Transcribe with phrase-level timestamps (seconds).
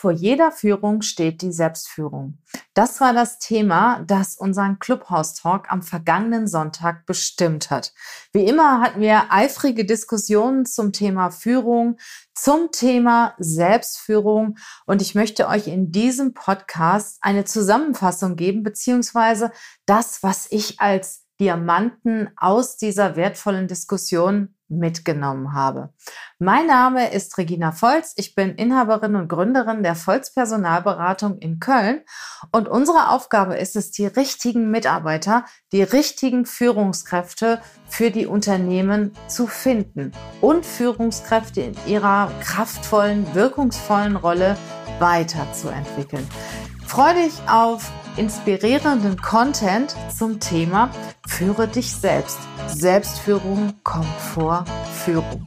[0.00, 2.38] Vor jeder Führung steht die Selbstführung.
[2.72, 7.92] Das war das Thema, das unseren Clubhouse-Talk am vergangenen Sonntag bestimmt hat.
[8.32, 11.98] Wie immer hatten wir eifrige Diskussionen zum Thema Führung,
[12.32, 19.52] zum Thema Selbstführung und ich möchte euch in diesem Podcast eine Zusammenfassung geben, beziehungsweise
[19.84, 25.92] das, was ich als Diamanten aus dieser wertvollen Diskussion mitgenommen habe.
[26.42, 28.14] Mein Name ist Regina Volz.
[28.16, 32.00] Ich bin Inhaberin und Gründerin der Volz Personalberatung in Köln.
[32.50, 39.46] Und unsere Aufgabe ist es, die richtigen Mitarbeiter, die richtigen Führungskräfte für die Unternehmen zu
[39.46, 44.56] finden und Führungskräfte in ihrer kraftvollen, wirkungsvollen Rolle
[44.98, 46.26] weiterzuentwickeln.
[46.86, 50.90] Freue dich auf inspirierenden Content zum Thema
[51.30, 52.38] Führe dich selbst.
[52.66, 54.64] Selbstführung kommt vor
[55.04, 55.46] Führung.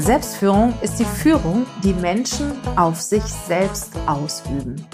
[0.00, 4.86] Selbstführung ist die Führung, die Menschen auf sich selbst ausüben.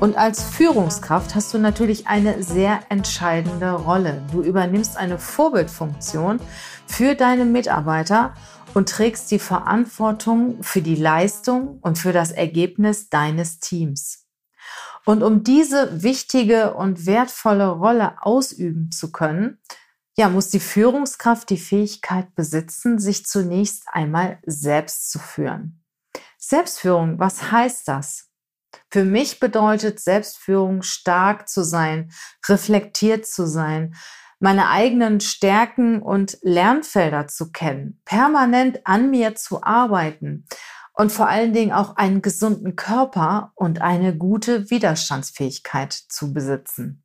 [0.00, 4.22] Und als Führungskraft hast du natürlich eine sehr entscheidende Rolle.
[4.32, 6.40] Du übernimmst eine Vorbildfunktion
[6.86, 8.34] für deine Mitarbeiter
[8.74, 14.26] und trägst die Verantwortung für die Leistung und für das Ergebnis deines Teams.
[15.06, 19.58] Und um diese wichtige und wertvolle Rolle ausüben zu können,
[20.16, 25.84] ja, muss die Führungskraft die Fähigkeit besitzen, sich zunächst einmal selbst zu führen.
[26.38, 28.28] Selbstführung, was heißt das?
[28.90, 32.12] Für mich bedeutet Selbstführung stark zu sein,
[32.48, 33.94] reflektiert zu sein,
[34.40, 40.46] meine eigenen Stärken und Lernfelder zu kennen, permanent an mir zu arbeiten
[40.94, 47.04] und vor allen Dingen auch einen gesunden Körper und eine gute Widerstandsfähigkeit zu besitzen.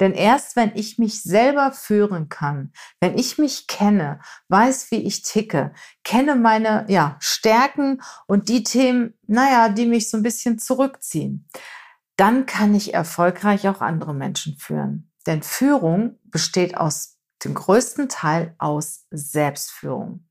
[0.00, 5.22] Denn erst wenn ich mich selber führen kann, wenn ich mich kenne, weiß, wie ich
[5.22, 5.72] ticke,
[6.04, 11.48] kenne meine ja, Stärken und die Themen, naja, die mich so ein bisschen zurückziehen,
[12.16, 15.10] dann kann ich erfolgreich auch andere Menschen führen.
[15.26, 20.25] Denn Führung besteht aus dem größten Teil aus Selbstführung.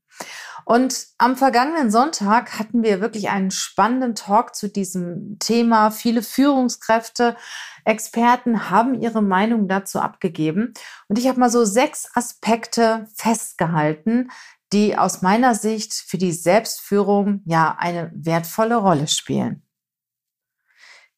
[0.64, 5.92] Und am vergangenen Sonntag hatten wir wirklich einen spannenden Talk zu diesem Thema.
[5.92, 7.36] Viele Führungskräfte,
[7.84, 10.74] Experten haben ihre Meinung dazu abgegeben.
[11.06, 14.32] Und ich habe mal so sechs Aspekte festgehalten,
[14.72, 19.62] die aus meiner Sicht für die Selbstführung ja eine wertvolle Rolle spielen.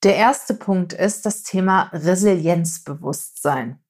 [0.02, 3.82] Der erste Punkt ist das Thema Resilienzbewusstsein.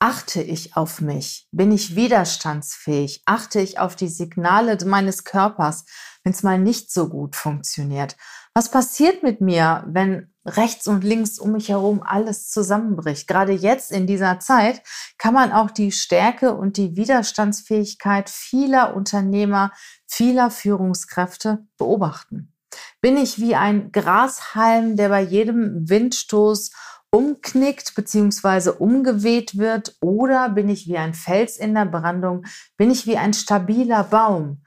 [0.00, 1.48] Achte ich auf mich?
[1.50, 3.22] Bin ich widerstandsfähig?
[3.26, 5.86] Achte ich auf die Signale meines Körpers,
[6.22, 8.16] wenn es mal nicht so gut funktioniert?
[8.54, 13.26] Was passiert mit mir, wenn rechts und links um mich herum alles zusammenbricht?
[13.26, 14.82] Gerade jetzt in dieser Zeit
[15.18, 19.72] kann man auch die Stärke und die Widerstandsfähigkeit vieler Unternehmer,
[20.06, 22.54] vieler Führungskräfte beobachten.
[23.00, 26.70] Bin ich wie ein Grashalm, der bei jedem Windstoß
[27.10, 28.70] umknickt bzw.
[28.70, 29.96] umgeweht wird?
[30.00, 32.44] Oder bin ich wie ein Fels in der Brandung?
[32.76, 34.62] Bin ich wie ein stabiler Baum,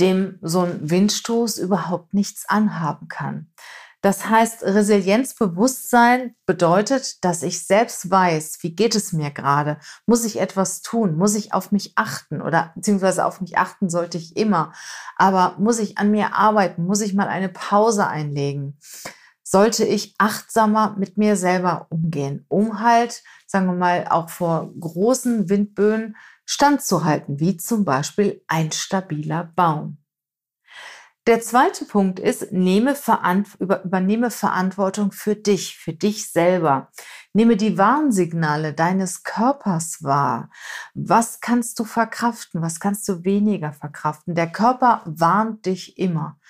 [0.00, 3.50] dem so ein Windstoß überhaupt nichts anhaben kann?
[4.04, 9.78] Das heißt, Resilienzbewusstsein bedeutet, dass ich selbst weiß, wie geht es mir gerade?
[10.04, 11.16] Muss ich etwas tun?
[11.16, 12.42] Muss ich auf mich achten?
[12.42, 14.74] Oder beziehungsweise auf mich achten sollte ich immer.
[15.16, 16.84] Aber muss ich an mir arbeiten?
[16.84, 18.78] Muss ich mal eine Pause einlegen?
[19.54, 25.48] Sollte ich achtsamer mit mir selber umgehen, um halt, sagen wir mal, auch vor großen
[25.48, 29.98] Windböen standzuhalten, wie zum Beispiel ein stabiler Baum.
[31.28, 36.90] Der zweite Punkt ist, nehme Verant über, übernehme Verantwortung für dich, für dich selber.
[37.32, 40.50] Nehme die Warnsignale deines Körpers wahr.
[40.94, 42.60] Was kannst du verkraften?
[42.60, 44.34] Was kannst du weniger verkraften?
[44.34, 46.40] Der Körper warnt dich immer.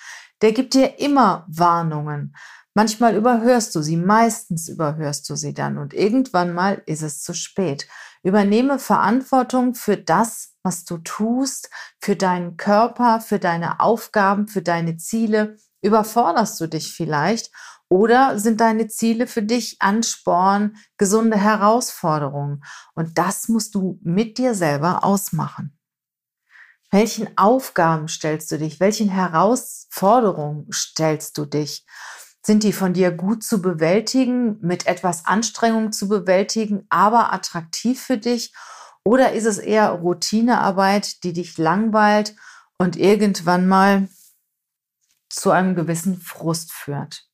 [0.40, 2.34] Der gibt dir immer Warnungen.
[2.76, 7.32] Manchmal überhörst du sie, meistens überhörst du sie dann und irgendwann mal ist es zu
[7.32, 7.86] spät.
[8.24, 14.96] Übernehme Verantwortung für das, was du tust, für deinen Körper, für deine Aufgaben, für deine
[14.96, 15.56] Ziele.
[15.82, 17.52] Überforderst du dich vielleicht
[17.88, 22.64] oder sind deine Ziele für dich Ansporn, gesunde Herausforderungen?
[22.94, 25.78] Und das musst du mit dir selber ausmachen.
[26.90, 28.80] Welchen Aufgaben stellst du dich?
[28.80, 31.86] Welchen Herausforderungen stellst du dich?
[32.46, 38.18] Sind die von dir gut zu bewältigen, mit etwas Anstrengung zu bewältigen, aber attraktiv für
[38.18, 38.52] dich?
[39.02, 42.36] Oder ist es eher Routinearbeit, die dich langweilt
[42.76, 44.08] und irgendwann mal
[45.30, 47.26] zu einem gewissen Frust führt?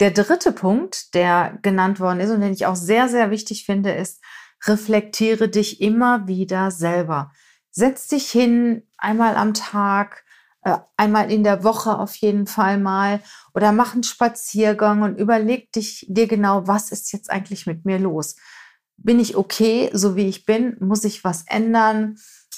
[0.00, 3.92] Der dritte Punkt, der genannt worden ist und den ich auch sehr, sehr wichtig finde,
[3.92, 4.20] ist,
[4.66, 7.32] reflektiere dich immer wieder selber.
[7.70, 10.23] Setz dich hin, einmal am Tag,
[10.96, 13.20] einmal in der Woche auf jeden Fall mal
[13.54, 17.98] oder mach einen Spaziergang und überleg dich dir genau, was ist jetzt eigentlich mit mir
[17.98, 18.36] los?
[18.96, 20.76] Bin ich okay, so wie ich bin?
[20.80, 22.16] Muss ich was ändern?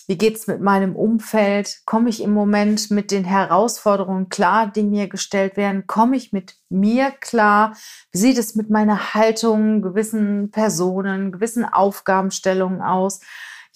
[0.08, 1.80] Wie geht's mit meinem Umfeld?
[1.84, 5.88] Komme ich im Moment mit den Herausforderungen klar, die mir gestellt werden?
[5.88, 7.76] Komme ich mit mir klar?
[8.12, 13.20] Wie sieht es mit meiner Haltung, gewissen Personen, gewissen Aufgabenstellungen aus?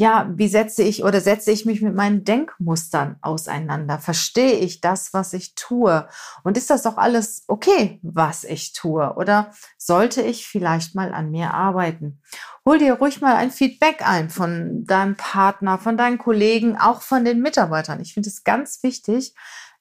[0.00, 3.99] Ja, wie setze ich oder setze ich mich mit meinen Denkmustern auseinander?
[3.99, 6.08] Verstehe ich das, was ich tue?
[6.43, 9.12] Und ist das auch alles okay, was ich tue?
[9.17, 12.23] Oder sollte ich vielleicht mal an mir arbeiten?
[12.64, 17.26] Hol dir ruhig mal ein Feedback ein von deinem Partner, von deinen Kollegen, auch von
[17.26, 18.00] den Mitarbeitern.
[18.00, 19.35] Ich finde es ganz wichtig,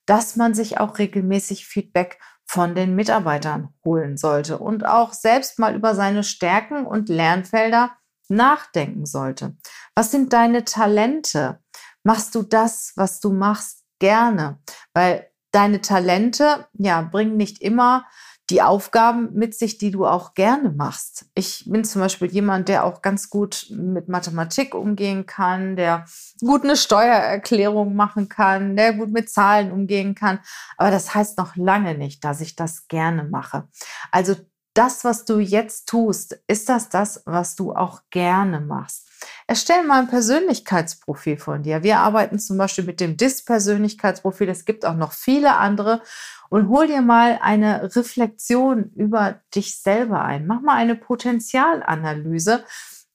[0.06, 5.75] dass man sich auch regelmäßig Feedback von den Mitarbeitern holen sollte und auch selbst mal
[5.75, 7.92] über seine Stärken und Lernfelder
[8.30, 9.56] nachdenken sollte.
[9.96, 11.60] Was sind deine Talente?
[12.04, 14.60] Machst du das, was du machst, gerne?
[14.94, 18.06] Weil deine Talente, ja, bringen nicht immer
[18.50, 21.26] die Aufgaben mit sich, die du auch gerne machst.
[21.36, 26.06] Ich bin zum Beispiel jemand, der auch ganz gut mit Mathematik umgehen kann, der
[26.42, 30.40] gut eine Steuererklärung machen kann, der gut mit Zahlen umgehen kann.
[30.78, 33.68] Aber das heißt noch lange nicht, dass ich das gerne mache.
[34.12, 34.36] Also
[34.80, 39.10] das, was du jetzt tust, ist das das, was du auch gerne machst?
[39.46, 41.84] Erstell mal ein Persönlichkeitsprofil von dir.
[41.84, 44.48] Wir arbeiten zum Beispiel mit dem DIS-Persönlichkeitsprofil.
[44.48, 46.02] Es gibt auch noch viele andere.
[46.48, 50.48] Und hol dir mal eine Reflexion über dich selber ein.
[50.48, 52.64] Mach mal eine Potenzialanalyse.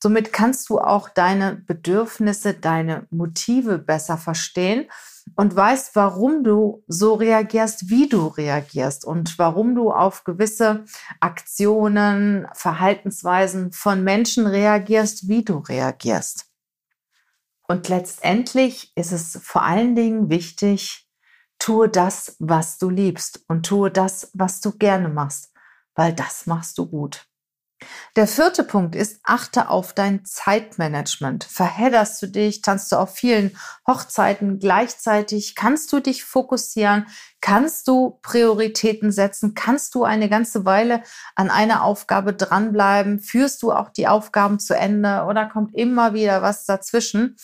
[0.03, 4.87] Somit kannst du auch deine Bedürfnisse, deine Motive besser verstehen
[5.37, 10.85] und weißt, warum du so reagierst, wie du reagierst und warum du auf gewisse
[11.21, 16.47] Aktionen, Verhaltensweisen von Menschen reagierst, wie du reagierst.
[17.67, 21.09] Und letztendlich ist es vor allen Dingen wichtig,
[21.59, 25.53] tue das, was du liebst und tue das, was du gerne machst,
[25.95, 27.27] weil das machst du gut.
[28.17, 31.45] Der vierte Punkt ist, achte auf dein Zeitmanagement.
[31.45, 32.63] Verhedderst du dich?
[32.63, 35.55] Tanzt du auf vielen Hochzeiten gleichzeitig?
[35.55, 37.07] Kannst du dich fokussieren?
[37.41, 39.55] Kannst du Prioritäten setzen?
[39.55, 41.03] Kannst du eine ganze Weile
[41.35, 43.21] an einer Aufgabe dranbleiben?
[43.21, 47.37] Führst du auch die Aufgaben zu Ende oder kommt immer wieder was dazwischen?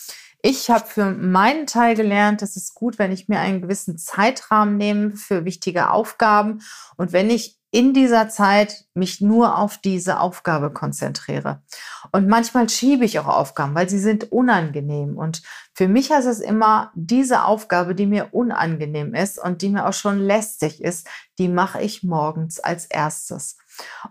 [0.42, 4.78] Ich habe für meinen Teil gelernt, es ist gut, wenn ich mir einen gewissen Zeitrahmen
[4.78, 6.62] nehme für wichtige Aufgaben
[6.96, 11.62] und wenn ich in dieser Zeit mich nur auf diese Aufgabe konzentriere.
[12.10, 15.16] Und manchmal schiebe ich auch Aufgaben, weil sie sind unangenehm.
[15.16, 19.86] Und für mich heißt es immer, diese Aufgabe, die mir unangenehm ist und die mir
[19.86, 21.08] auch schon lästig ist,
[21.38, 23.56] die mache ich morgens als erstes.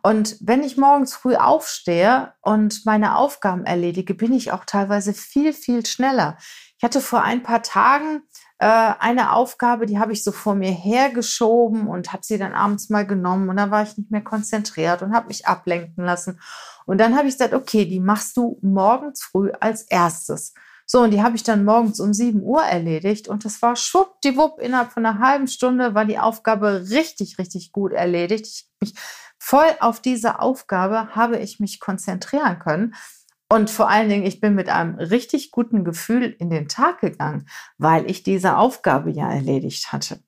[0.04, 5.52] Und wenn ich morgens früh aufstehe und meine Aufgaben erledige, bin ich auch teilweise viel,
[5.52, 6.38] viel schneller.
[6.78, 8.22] Ich hatte vor ein paar Tagen
[8.60, 12.90] äh, eine Aufgabe, die habe ich so vor mir hergeschoben und habe sie dann abends
[12.90, 16.40] mal genommen und dann war ich nicht mehr konzentriert und habe mich ablenken lassen.
[16.86, 20.54] Und dann habe ich gesagt, okay, die machst du morgens früh als erstes.
[20.86, 24.60] So, und die habe ich dann morgens um 7 Uhr erledigt und das war schwuppdiwupp,
[24.60, 28.46] innerhalb von einer halben Stunde war die Aufgabe richtig, richtig gut erledigt.
[28.46, 28.94] Ich mich
[29.38, 32.96] voll auf diese Aufgabe habe ich mich konzentrieren können.
[33.52, 37.50] Und vor allen Dingen, ich bin mit einem richtig guten Gefühl in den Tag gegangen,
[37.80, 40.24] weil ich diese Aufgabe ja erledigt hatte.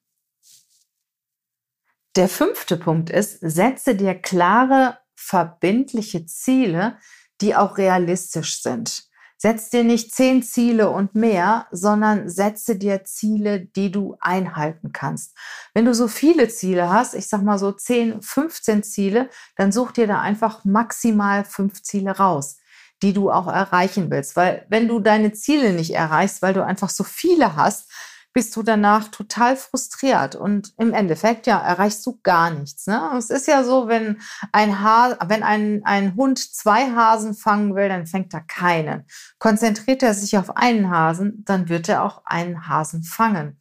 [2.16, 6.98] Der fünfte Punkt ist, setze dir klare, verbindliche Ziele,
[7.40, 9.04] die auch realistisch sind.
[9.38, 15.36] Setz dir nicht zehn Ziele und mehr, sondern setze dir Ziele, die du einhalten kannst.
[15.74, 19.92] Wenn du so viele Ziele hast, ich sag mal so 10, 15 Ziele, dann such
[19.92, 22.58] dir da einfach maximal fünf Ziele raus
[23.02, 24.36] die du auch erreichen willst.
[24.36, 27.90] Weil wenn du deine Ziele nicht erreichst, weil du einfach so viele hast,
[28.32, 32.86] bist du danach total frustriert und im Endeffekt ja erreichst du gar nichts.
[32.86, 33.12] Ne?
[33.16, 34.20] Es ist ja so, wenn
[34.52, 39.04] ein ha wenn ein, ein Hund zwei Hasen fangen will, dann fängt er keinen.
[39.38, 43.58] Konzentriert er sich auf einen Hasen, dann wird er auch einen Hasen fangen.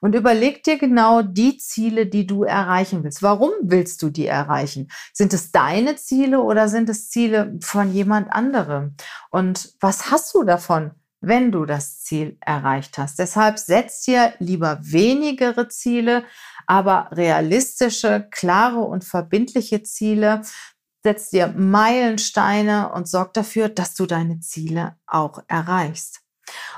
[0.00, 3.22] Und überleg dir genau die Ziele, die du erreichen willst.
[3.22, 4.88] Warum willst du die erreichen?
[5.14, 8.96] Sind es deine Ziele oder sind es Ziele von jemand anderem?
[9.30, 10.90] Und was hast du davon?
[11.26, 13.18] Wenn du das Ziel erreicht hast.
[13.18, 16.24] Deshalb setz dir lieber wenigere Ziele,
[16.66, 20.42] aber realistische, klare und verbindliche Ziele.
[21.02, 26.20] Setz dir Meilensteine und sorg dafür, dass du deine Ziele auch erreichst.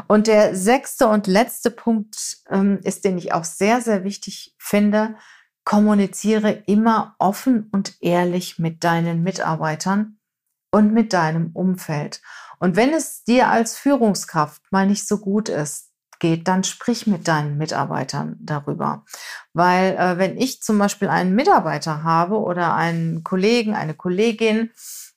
[0.07, 5.17] Und der sechste und letzte Punkt ähm, ist, den ich auch sehr, sehr wichtig finde.
[5.65, 10.19] Kommuniziere immer offen und ehrlich mit deinen Mitarbeitern
[10.71, 12.21] und mit deinem Umfeld.
[12.59, 17.29] Und wenn es dir als Führungskraft mal nicht so gut ist, geht, dann sprich mit
[17.29, 19.05] deinen Mitarbeitern darüber.
[19.53, 24.71] Weil äh, wenn ich zum Beispiel einen Mitarbeiter habe oder einen Kollegen, eine Kollegin,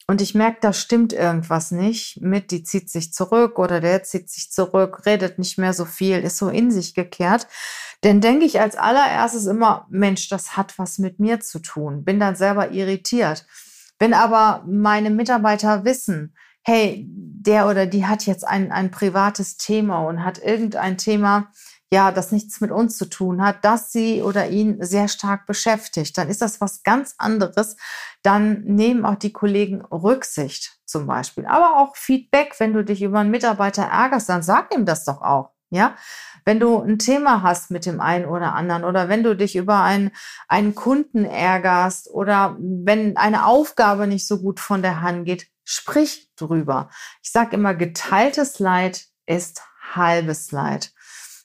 [0.07, 4.27] und ich merke, da stimmt irgendwas nicht mit, die zieht sich zurück oder der zieht
[4.27, 7.45] sich zurück, redet nicht mehr so viel, ist so in sich gekehrt,
[8.01, 12.19] dann denke ich als allererstes immer, Mensch, das hat was mit mir zu tun, bin
[12.19, 13.45] dann selber irritiert.
[13.99, 19.99] Wenn aber meine Mitarbeiter wissen, hey, der oder die hat jetzt ein, ein privates Thema
[20.07, 21.51] und hat irgendein Thema,
[21.91, 26.17] ja, das nichts mit uns zu tun hat, das sie oder ihn sehr stark beschäftigt,
[26.17, 27.77] dann ist das was ganz anderes.
[28.21, 31.45] Dann nehmen auch die Kollegen Rücksicht zum Beispiel.
[31.45, 35.21] Aber auch Feedback, wenn du dich über einen Mitarbeiter ärgerst, dann sag ihm das doch
[35.21, 35.51] auch.
[35.71, 35.95] Ja,
[36.45, 39.83] wenn du ein Thema hast mit dem einen oder anderen oder wenn du dich über
[39.83, 40.09] einen,
[40.47, 46.31] einen Kunden ärgerst oder wenn eine Aufgabe nicht so gut von der Hand geht, sprich
[46.35, 46.89] drüber.
[47.21, 49.61] Ich sage immer, geteiltes Leid ist
[49.93, 50.91] halbes Leid.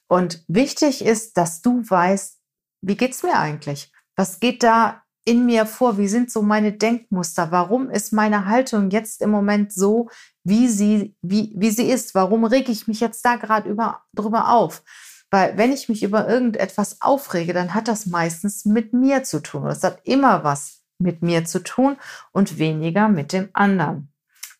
[0.08, 2.38] Und wichtig ist, dass du weißt,
[2.82, 3.92] wie geht's mir eigentlich?
[4.16, 5.98] Was geht da in mir vor?
[5.98, 7.50] Wie sind so meine Denkmuster?
[7.50, 10.08] Warum ist meine Haltung jetzt im Moment so,
[10.42, 12.14] wie sie, wie, wie sie ist?
[12.14, 14.82] Warum rege ich mich jetzt da gerade über, drüber auf?
[15.30, 19.64] Weil wenn ich mich über irgendetwas aufrege, dann hat das meistens mit mir zu tun.
[19.64, 21.96] Das hat immer was mit mir zu tun
[22.32, 24.13] und weniger mit dem anderen.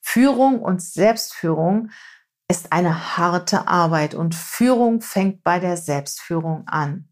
[0.07, 1.91] Führung und Selbstführung
[2.47, 7.09] ist eine harte Arbeit und Führung fängt bei der Selbstführung an.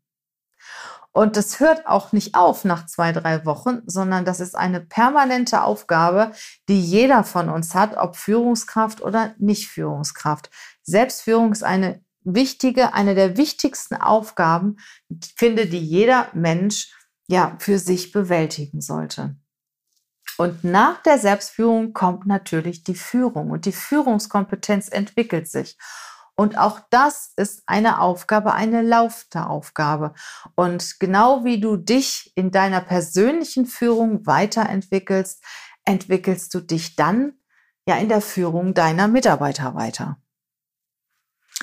[1.10, 5.62] Und das hört auch nicht auf nach zwei, drei Wochen, sondern das ist eine permanente
[5.62, 6.32] Aufgabe,
[6.68, 10.50] die jeder von uns hat, ob Führungskraft oder nicht Führungskraft.
[10.82, 14.76] Selbstführung ist eine wichtige, eine der wichtigsten Aufgaben,
[15.36, 16.94] finde, die jeder Mensch
[17.26, 19.36] ja für sich bewältigen sollte.
[20.42, 25.78] Und nach der Selbstführung kommt natürlich die Führung und die Führungskompetenz entwickelt sich.
[26.34, 30.14] Und auch das ist eine Aufgabe, eine laufende Aufgabe.
[30.56, 35.44] Und genau wie du dich in deiner persönlichen Führung weiterentwickelst,
[35.84, 37.34] entwickelst du dich dann
[37.86, 40.16] ja in der Führung deiner Mitarbeiter weiter.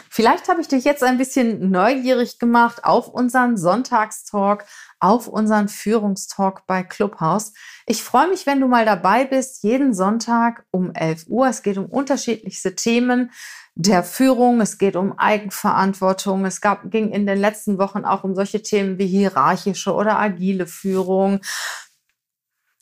[0.10, 4.66] Vielleicht habe ich dich jetzt ein bisschen neugierig gemacht auf unseren Sonntagstalk,
[5.00, 7.54] auf unseren Führungstalk bei Clubhouse.
[7.86, 11.48] Ich freue mich, wenn du mal dabei bist, jeden Sonntag um 11 Uhr.
[11.48, 13.32] Es geht um unterschiedlichste Themen
[13.76, 16.46] der Führung, es geht um Eigenverantwortung.
[16.46, 20.68] Es gab, ging in den letzten Wochen auch um solche Themen wie hierarchische oder agile
[20.68, 21.40] Führung.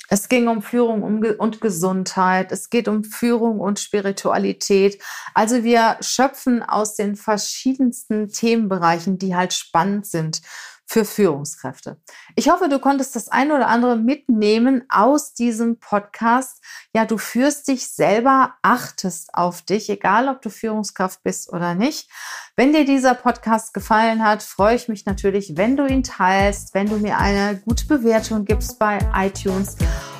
[0.09, 2.51] Es ging um Führung und Gesundheit.
[2.51, 5.01] Es geht um Führung und Spiritualität.
[5.33, 10.41] Also wir schöpfen aus den verschiedensten Themenbereichen, die halt spannend sind
[10.87, 11.97] für Führungskräfte.
[12.35, 16.63] Ich hoffe, du konntest das ein oder andere mitnehmen aus diesem Podcast.
[16.93, 22.09] Ja, du führst dich selber, achtest auf dich, egal ob du Führungskraft bist oder nicht.
[22.55, 26.87] Wenn dir dieser Podcast gefallen hat, freue ich mich natürlich, wenn du ihn teilst, wenn
[26.87, 29.75] du mir eine gute Bewertung gibst bei iTunes.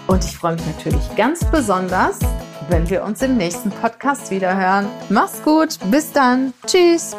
[0.05, 2.19] Und ich freue mich natürlich ganz besonders,
[2.67, 4.87] wenn wir uns im nächsten Podcast wiederhören.
[5.09, 7.15] Mach's gut, bis dann, tschüss.